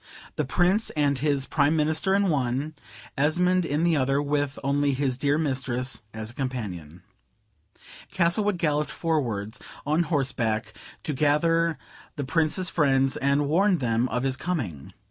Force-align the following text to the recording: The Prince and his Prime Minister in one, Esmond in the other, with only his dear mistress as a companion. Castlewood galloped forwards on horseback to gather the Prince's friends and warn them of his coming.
The 0.35 0.45
Prince 0.45 0.89
and 0.97 1.19
his 1.19 1.45
Prime 1.45 1.75
Minister 1.75 2.15
in 2.15 2.29
one, 2.29 2.73
Esmond 3.15 3.67
in 3.67 3.83
the 3.83 3.95
other, 3.97 4.19
with 4.19 4.57
only 4.63 4.93
his 4.95 5.15
dear 5.15 5.37
mistress 5.37 6.01
as 6.11 6.31
a 6.31 6.33
companion. 6.33 7.03
Castlewood 8.09 8.57
galloped 8.57 8.89
forwards 8.89 9.59
on 9.85 10.01
horseback 10.01 10.73
to 11.03 11.13
gather 11.13 11.77
the 12.15 12.23
Prince's 12.23 12.67
friends 12.71 13.15
and 13.17 13.47
warn 13.47 13.77
them 13.77 14.09
of 14.09 14.23
his 14.23 14.37
coming. 14.37 14.91